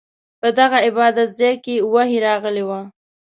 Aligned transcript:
په 0.41 0.47
دغه 0.59 0.77
عبادت 0.87 1.29
ځاې 1.39 1.53
کې 1.63 1.75
وحې 1.93 2.17
راغلې 2.27 2.63
وه. 2.69 2.81